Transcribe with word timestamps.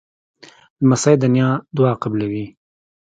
لمسی 0.81 1.15
د 1.21 1.23
نیا 1.33 1.49
دعا 1.77 1.93
قبلوي. 2.03 2.45